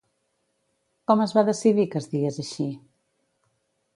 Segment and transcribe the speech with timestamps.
[1.11, 2.67] Com es va decidir que es digués així?